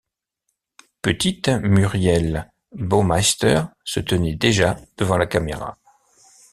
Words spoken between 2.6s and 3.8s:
Baumeister